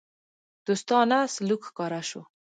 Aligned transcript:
دوستانه 0.67 1.19
سلوک 1.33 1.61
ښکاره 1.67 2.01
شو. 2.09 2.21